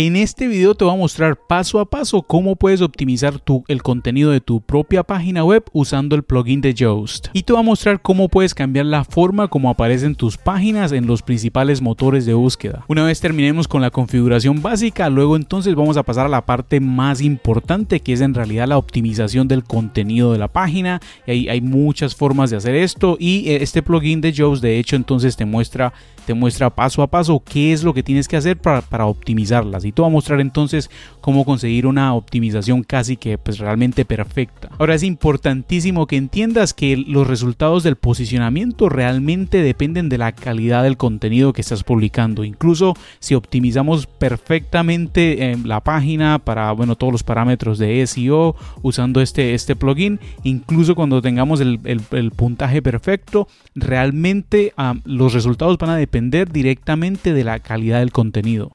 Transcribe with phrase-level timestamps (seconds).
[0.00, 4.30] En este video te voy a mostrar paso a paso cómo puedes optimizar el contenido
[4.30, 7.30] de tu propia página web usando el plugin de Yoast.
[7.32, 11.08] Y te voy a mostrar cómo puedes cambiar la forma como aparecen tus páginas en
[11.08, 12.84] los principales motores de búsqueda.
[12.86, 16.78] Una vez terminemos con la configuración básica, luego entonces vamos a pasar a la parte
[16.78, 21.00] más importante que es en realidad la optimización del contenido de la página.
[21.26, 25.34] Hay muchas formas de hacer esto y eh, este plugin de Yoast de hecho entonces
[25.34, 25.92] te muestra
[26.24, 29.86] te muestra paso a paso qué es lo que tienes que hacer para, para optimizarlas
[29.88, 34.68] y te voy a mostrar entonces cómo conseguir una optimización casi que pues realmente perfecta.
[34.78, 40.82] Ahora es importantísimo que entiendas que los resultados del posicionamiento realmente dependen de la calidad
[40.82, 42.44] del contenido que estás publicando.
[42.44, 49.20] Incluso si optimizamos perfectamente eh, la página para bueno todos los parámetros de SEO usando
[49.20, 51.78] este, este plugin, incluso cuando tengamos el,
[52.36, 58.72] puntaje perfecto, realmente ah, los resultados van a depender directamente de la calidad del contenido.